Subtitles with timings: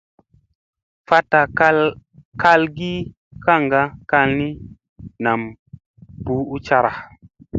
[1.07, 1.39] Fatta
[2.41, 2.91] kal ki
[3.45, 3.81] kaŋga
[4.11, 4.47] kal ni,
[5.23, 5.41] nam
[6.23, 6.91] buu ucara.